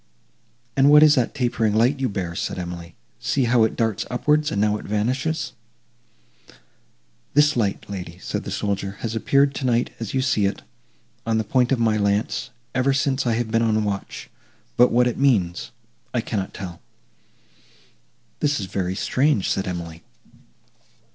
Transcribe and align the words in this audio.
"And 0.75 0.89
what 0.89 1.03
is 1.03 1.13
that 1.13 1.35
tapering 1.35 1.75
light 1.75 1.99
you 1.99 2.09
bear?" 2.09 2.33
said 2.33 2.57
Emily, 2.57 2.95
"see 3.19 3.43
how 3.43 3.63
it 3.65 3.75
darts 3.75 4.03
upwards,—and 4.09 4.59
now 4.59 4.77
it 4.77 4.85
vanishes!" 4.85 5.53
"This 7.35 7.55
light, 7.55 7.87
lady," 7.87 8.17
said 8.17 8.43
the 8.43 8.49
soldier, 8.49 8.93
"has 9.01 9.15
appeared 9.15 9.53
tonight 9.53 9.91
as 9.99 10.15
you 10.15 10.23
see 10.23 10.45
it, 10.47 10.63
on 11.23 11.37
the 11.37 11.43
point 11.43 11.71
of 11.71 11.77
my 11.77 11.97
lance, 11.97 12.49
ever 12.73 12.93
since 12.93 13.27
I 13.27 13.33
have 13.35 13.51
been 13.51 13.61
on 13.61 13.83
watch; 13.83 14.27
but 14.75 14.91
what 14.91 15.05
it 15.05 15.19
means 15.19 15.69
I 16.15 16.21
cannot 16.21 16.51
tell." 16.51 16.81
"This 18.39 18.59
is 18.59 18.65
very 18.65 18.95
strange!" 18.95 19.49
said 19.51 19.67
Emily. 19.67 20.01